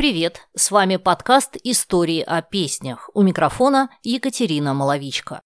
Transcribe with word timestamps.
Привет! 0.00 0.48
С 0.56 0.70
вами 0.70 0.96
подкаст 0.96 1.58
«Истории 1.62 2.22
о 2.22 2.40
песнях». 2.40 3.10
У 3.12 3.20
микрофона 3.20 3.90
Екатерина 4.02 4.72
Маловичка. 4.72 5.42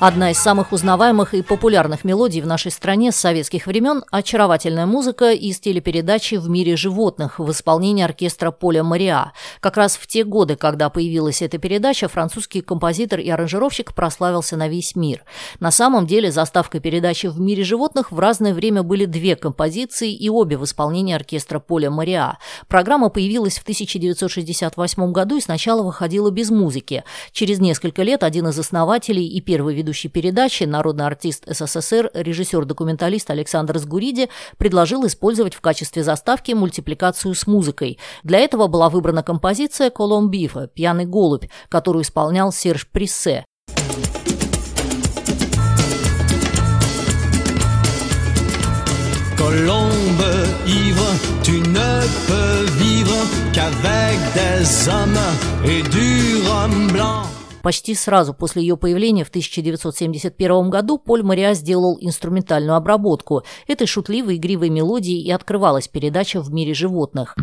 Одна 0.00 0.30
из 0.30 0.38
самых 0.38 0.70
узнаваемых 0.70 1.34
и 1.34 1.42
популярных 1.42 2.04
мелодий 2.04 2.40
в 2.40 2.46
нашей 2.46 2.70
стране 2.70 3.10
с 3.10 3.16
советских 3.16 3.66
времен– 3.66 4.04
очаровательная 4.12 4.86
музыка 4.86 5.32
из 5.32 5.58
телепередачи 5.58 6.36
«В 6.36 6.48
мире 6.48 6.76
животных» 6.76 7.40
в 7.40 7.50
исполнении 7.50 8.04
оркестра 8.04 8.52
Поля 8.52 8.84
Мариа. 8.84 9.32
Как 9.58 9.76
раз 9.76 9.96
в 9.96 10.06
те 10.06 10.22
годы, 10.22 10.54
когда 10.54 10.88
появилась 10.88 11.42
эта 11.42 11.58
передача, 11.58 12.06
французский 12.06 12.60
композитор 12.60 13.18
и 13.18 13.28
аранжировщик 13.28 13.92
прославился 13.92 14.56
на 14.56 14.68
весь 14.68 14.94
мир. 14.94 15.24
На 15.58 15.72
самом 15.72 16.06
деле 16.06 16.30
заставкой 16.30 16.80
передачи 16.80 17.26
«В 17.26 17.40
мире 17.40 17.64
животных» 17.64 18.12
в 18.12 18.20
разное 18.20 18.54
время 18.54 18.84
были 18.84 19.04
две 19.04 19.34
композиции 19.34 20.14
и 20.14 20.30
обе 20.30 20.58
в 20.58 20.64
исполнении 20.64 21.16
оркестра 21.16 21.58
Поля 21.58 21.90
Мариа. 21.90 22.38
Программа 22.68 23.08
появилась 23.08 23.58
в 23.58 23.62
1968 23.62 25.10
году 25.10 25.38
и 25.38 25.40
сначала 25.40 25.82
выходила 25.82 26.30
без 26.30 26.50
музыки. 26.50 27.02
Через 27.32 27.58
несколько 27.58 28.04
лет 28.04 28.22
один 28.22 28.46
из 28.46 28.56
основателей 28.60 29.26
и 29.26 29.40
первый 29.40 29.74
ведущий 29.74 29.87
ведущий 29.88 30.08
передачи, 30.08 30.64
народный 30.64 31.06
артист 31.06 31.44
СССР, 31.46 32.10
режиссер-документалист 32.12 33.30
Александр 33.30 33.78
Сгуриди 33.78 34.28
предложил 34.58 35.06
использовать 35.06 35.54
в 35.54 35.62
качестве 35.62 36.02
заставки 36.02 36.52
мультипликацию 36.52 37.34
с 37.34 37.46
музыкой. 37.46 37.98
Для 38.22 38.38
этого 38.40 38.66
была 38.66 38.90
выбрана 38.90 39.22
композиция 39.22 39.88
«Коломбифа» 39.88 40.66
«Пьяный 40.66 41.06
голубь», 41.06 41.46
которую 41.70 42.02
исполнял 42.02 42.52
Серж 42.52 42.86
Приссе. 42.86 43.46
Colombe 49.38 50.30
ivre, 50.66 51.08
tu 51.42 51.60
ne 51.60 52.02
peux 52.28 52.64
vivre 52.76 53.16
qu'avec 53.54 54.18
des 54.34 54.88
hommes 54.88 55.24
et 55.64 55.82
du 55.88 56.42
rhum 56.46 56.88
blanc. 56.92 57.24
Почти 57.68 57.94
сразу 57.94 58.32
после 58.32 58.62
ее 58.62 58.78
появления 58.78 59.24
в 59.24 59.28
1971 59.28 60.70
году 60.70 60.96
Поль 60.96 61.22
Мариа 61.22 61.52
сделал 61.52 61.98
инструментальную 62.00 62.74
обработку 62.74 63.42
этой 63.66 63.86
шутливой 63.86 64.36
игривой 64.36 64.70
мелодии 64.70 65.20
и 65.20 65.30
открывалась 65.30 65.86
передача 65.86 66.40
«В 66.40 66.50
мире 66.50 66.72
животных». 66.72 67.36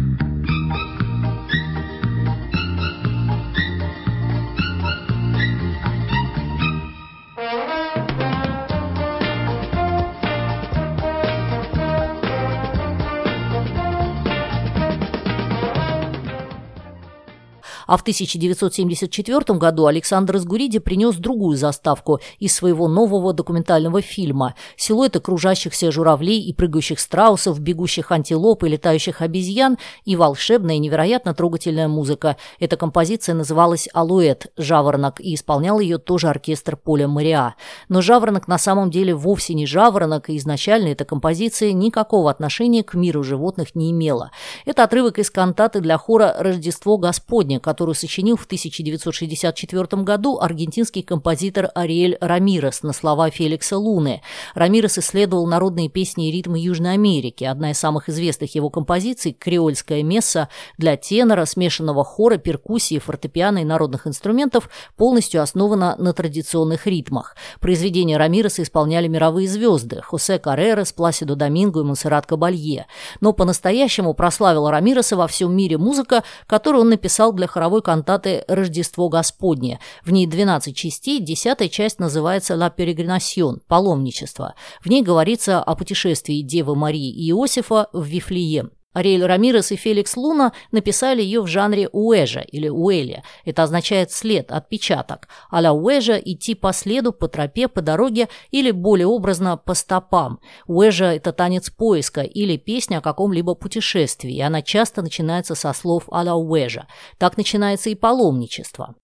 А 17.88 17.98
в 17.98 18.02
1974 18.02 19.58
году 19.58 19.86
Александр 19.86 20.38
Сгуриди 20.38 20.80
принес 20.80 21.16
другую 21.16 21.58
заставку 21.58 22.20
из 22.40 22.56
своего 22.56 22.88
нового 22.88 23.34
документального 23.34 24.02
фильма 24.02 24.56
«Силуэты 24.76 25.20
кружащихся 25.20 25.92
журавлей 25.92 26.42
и 26.42 26.54
прыгающих 26.54 27.00
страусов, 27.00 27.60
бегущих 27.60 28.12
антилоп 28.12 28.64
и 28.64 28.70
летающих 28.70 29.22
обезьян» 29.22 29.78
и 30.06 30.16
волшебная, 30.16 30.78
невероятно 30.78 31.34
трогательная 31.34 31.88
музыка. 31.88 32.38
Эта 32.60 32.78
композиция 32.78 33.36
называлась 33.36 33.88
«Алуэт»– 33.94 34.48
«Жаворонок» 34.58 35.20
и 35.20 35.36
исполнял 35.36 35.80
ее 35.80 35.98
тоже 35.98 36.28
оркестр 36.28 36.76
Поля 36.78 37.08
Мариа. 37.08 37.56
Но 37.90 38.02
«Жаворонок» 38.02 38.48
на 38.48 38.58
самом 38.58 38.90
деле 38.90 39.14
вовсе 39.14 39.54
не 39.54 39.66
«Жаворонок», 39.66 40.30
и 40.30 40.38
изначально 40.38 40.90
эта 40.90 41.06
композиция 41.06 41.72
никакого 41.74 42.32
отношения 42.32 42.84
к 42.84 42.94
миру 42.94 43.24
животных 43.24 43.76
не 43.76 43.92
имела. 43.92 44.32
Это 44.66 44.84
отрывок 44.84 45.20
из 45.20 45.30
кантаты 45.30 45.82
для 45.82 45.98
хора 45.98 46.36
«Рождество 46.38 46.98
Господне», 46.98 47.60
которую 47.76 47.96
сочинил 47.96 48.38
в 48.38 48.46
1964 48.46 50.04
году 50.04 50.40
аргентинский 50.40 51.02
композитор 51.02 51.72
Ариэль 51.76 52.18
Рамирес 52.22 52.84
на 52.84 52.94
слова 52.94 53.30
Феликса 53.30 53.78
Луны. 53.78 54.22
Рамирес 54.54 54.98
исследовал 54.98 55.46
народные 55.46 55.90
песни 55.90 56.30
и 56.30 56.32
ритмы 56.32 56.58
Южной 56.58 56.94
Америки. 56.94 57.44
Одна 57.44 57.72
из 57.72 57.78
самых 57.78 58.08
известных 58.08 58.56
его 58.56 58.70
композиций– 58.70 59.34
«Креольская 59.38 60.04
месса» 60.04 60.48
для 60.78 60.96
тенора, 60.96 61.44
смешанного 61.44 62.06
хора, 62.06 62.38
перкуссии, 62.38 62.98
фортепиано 62.98 63.58
и 63.58 63.66
народных 63.66 64.08
инструментов 64.08 64.70
полностью 64.96 65.42
основана 65.42 65.98
на 65.98 66.14
традиционных 66.14 66.88
ритмах. 66.88 67.36
Произведения 67.60 68.16
Рамиреса 68.16 68.64
исполняли 68.64 69.10
мировые 69.10 69.50
звезды– 69.50 70.02
Хосе 70.02 70.40
Карререс, 70.40 70.94
Пласидо 70.94 71.36
Доминго 71.36 71.82
и 71.82 71.84
Монсеррат 71.84 72.26
Кабалье. 72.26 72.86
Но 73.20 73.34
по-настоящему 73.34 74.14
прославила 74.14 74.72
Рамиреса 74.72 75.18
во 75.18 75.28
всем 75.28 75.54
мире 75.54 75.78
музыка, 75.78 76.24
которую 76.48 76.84
он 76.84 76.90
написал 76.90 77.34
для 77.34 77.48
хоровой 77.48 77.65
хоровой 77.66 77.82
кантаты 77.82 78.44
«Рождество 78.48 79.10
Господне». 79.10 79.80
В 80.04 80.12
ней 80.12 80.28
12 80.28 80.76
частей, 80.76 81.20
десятая 81.20 81.68
часть 81.68 82.00
называется 82.00 82.54
«La 82.54 82.72
Peregrination»– 82.76 83.60
«Паломничество». 83.68 84.54
В 84.84 84.88
ней 84.88 85.02
говорится 85.02 85.64
о 85.64 85.76
путешествии 85.76 86.42
Девы 86.42 86.76
Марии 86.76 87.10
и 87.10 87.32
Иосифа 87.32 87.88
в 87.92 88.06
Вифлеем. 88.06 88.72
Ариэль 88.96 89.26
Рамирес 89.26 89.74
и 89.74 89.76
Феликс 89.76 90.16
Луна 90.16 90.54
написали 90.72 91.22
ее 91.22 91.42
в 91.42 91.48
жанре 91.48 91.90
уэжа 91.92 92.40
или 92.40 92.70
уэля. 92.70 93.24
Это 93.44 93.64
означает 93.64 94.12
след, 94.12 94.52
отпечаток. 94.52 95.28
А-ля 95.52 95.74
уэжа– 95.74 96.16
идти 96.26 96.56
по 96.56 96.72
следу, 96.72 97.12
по 97.12 97.28
тропе, 97.28 97.68
по 97.68 97.82
дороге 97.82 98.30
или, 98.52 98.72
более 98.72 99.08
образно, 99.08 99.58
по 99.58 99.74
стопам. 99.74 100.40
Уэжа– 100.66 101.14
это 101.16 101.34
танец 101.34 101.70
поиска 101.70 102.22
или 102.22 102.56
песня 102.56 103.00
о 103.00 103.02
каком-либо 103.02 103.54
путешествии, 103.54 104.34
и 104.34 104.42
она 104.42 104.62
часто 104.62 105.02
начинается 105.02 105.56
со 105.56 105.74
слов 105.74 106.06
а-ля 106.10 106.36
уэжа. 106.36 106.88
Так 107.18 107.36
начинается 107.36 107.90
и 107.90 107.96
паломничество. 107.96 108.96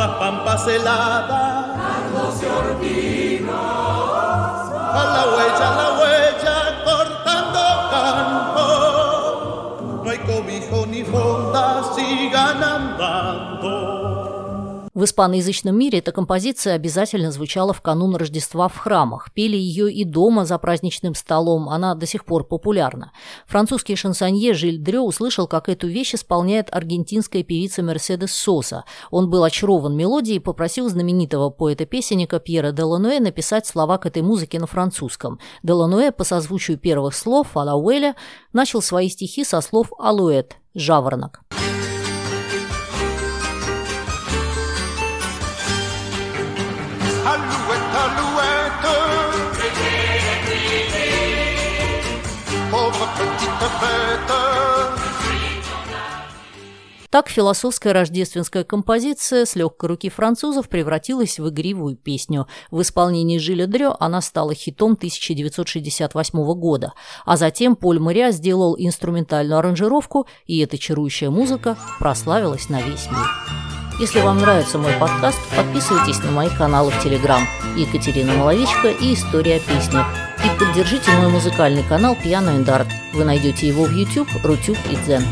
Las 0.00 0.16
pampas 0.16 0.66
heladas. 0.66 1.76
Carlos 1.76 2.40
de 2.40 3.46
A 3.50 5.04
la 5.14 5.22
huella, 5.36 5.66
a 5.68 5.76
la 5.76 5.88
huella, 5.92 5.99
В 15.00 15.04
испаноязычном 15.04 15.78
мире 15.78 16.00
эта 16.00 16.12
композиция 16.12 16.74
обязательно 16.74 17.32
звучала 17.32 17.72
в 17.72 17.80
канун 17.80 18.16
Рождества 18.16 18.68
в 18.68 18.76
храмах. 18.76 19.32
Пели 19.32 19.56
ее 19.56 19.90
и 19.90 20.04
дома 20.04 20.44
за 20.44 20.58
праздничным 20.58 21.14
столом, 21.14 21.70
она 21.70 21.94
до 21.94 22.04
сих 22.04 22.26
пор 22.26 22.44
популярна. 22.44 23.10
Французский 23.46 23.96
шансонье 23.96 24.52
Жиль 24.52 24.76
Дрё 24.76 25.00
услышал, 25.00 25.46
как 25.46 25.70
эту 25.70 25.88
вещь 25.88 26.14
исполняет 26.14 26.68
аргентинская 26.70 27.42
певица 27.42 27.82
Мерседес 27.82 28.32
Соса. 28.32 28.84
Он 29.10 29.30
был 29.30 29.42
очарован 29.42 29.96
мелодией 29.96 30.36
и 30.36 30.38
попросил 30.38 30.90
знаменитого 30.90 31.48
поэта-песенника 31.48 32.38
Пьера 32.38 32.70
Делануэ 32.70 33.20
написать 33.20 33.66
слова 33.66 33.96
к 33.96 34.04
этой 34.04 34.20
музыке 34.20 34.60
на 34.60 34.66
французском. 34.66 35.40
Делануэ 35.62 36.12
по 36.12 36.24
созвучию 36.24 36.76
первых 36.76 37.14
слов 37.14 37.56
«Алауэля» 37.56 38.16
начал 38.52 38.82
свои 38.82 39.08
стихи 39.08 39.44
со 39.44 39.62
слов 39.62 39.94
«Алуэт»– 39.98 40.58
«Жаворонок». 40.74 41.40
Так 57.10 57.28
философская 57.28 57.92
рождественская 57.92 58.62
композиция 58.62 59.44
с 59.44 59.56
легкой 59.56 59.88
руки 59.88 60.08
французов 60.08 60.68
превратилась 60.68 61.40
в 61.40 61.48
игривую 61.48 61.96
песню. 61.96 62.46
В 62.70 62.82
исполнении 62.82 63.38
Жиля 63.38 63.66
Дрё 63.66 63.96
она 63.98 64.20
стала 64.20 64.54
хитом 64.54 64.92
1968 64.92 66.54
года. 66.54 66.92
А 67.26 67.36
затем 67.36 67.74
Поль 67.74 67.98
Моря 67.98 68.30
сделал 68.30 68.76
инструментальную 68.78 69.58
аранжировку, 69.58 70.28
и 70.46 70.60
эта 70.60 70.78
чарующая 70.78 71.30
музыка 71.30 71.76
прославилась 71.98 72.68
на 72.68 72.80
весь 72.80 73.06
мир. 73.10 73.69
Если 74.00 74.20
вам 74.20 74.38
нравится 74.38 74.78
мой 74.78 74.94
подкаст, 74.94 75.38
подписывайтесь 75.54 76.20
на 76.20 76.30
мои 76.30 76.48
каналы 76.48 76.90
в 76.90 77.02
Телеграм 77.02 77.46
Екатерина 77.76 78.32
Маловичка 78.32 78.88
и 78.88 79.12
История 79.12 79.60
песни. 79.60 80.00
И 80.42 80.58
поддержите 80.58 81.10
мой 81.10 81.28
музыкальный 81.28 81.82
канал 81.82 82.16
and 82.24 82.64
Art. 82.64 82.88
Вы 83.12 83.24
найдете 83.24 83.68
его 83.68 83.84
в 83.84 83.90
YouTube, 83.90 84.30
Рутюб 84.42 84.78
и 84.90 84.96
Дзен. 84.96 85.22